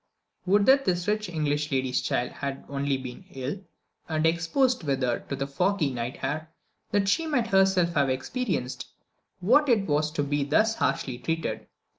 Would 0.47 0.65
that 0.65 0.85
this 0.85 1.07
rich 1.07 1.29
English 1.29 1.71
lady's 1.71 2.01
child 2.01 2.31
had 2.31 2.65
only 2.67 2.97
been 2.97 3.23
ill, 3.35 3.61
and 4.09 4.25
exposed 4.25 4.81
with 4.83 5.03
her 5.03 5.19
to 5.29 5.35
the 5.35 5.45
foggy 5.45 5.91
night 5.91 6.23
air, 6.23 6.49
that 6.89 7.07
she 7.07 7.27
might 7.27 7.45
herself 7.45 7.93
have 7.93 8.09
experienced 8.09 8.87
what 9.41 9.69
it 9.69 9.87
is 9.87 10.09
to 10.09 10.23
be 10.23 10.43
thus 10.43 10.73
harshly 10.73 11.19
treated! 11.19 11.67